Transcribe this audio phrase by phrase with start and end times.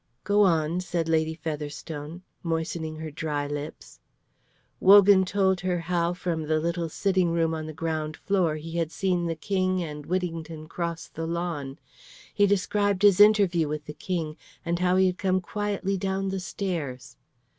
[0.23, 3.99] "Go on," said Lady Featherstone, moistening her dry lips.
[4.79, 8.91] Wogan told her how from the little sitting room on the ground floor he had
[8.91, 11.77] seen the King and Whittington cross the lawn;
[12.33, 16.39] he described his interview with the King, and how he had come quietly down the
[16.39, 17.15] stairs.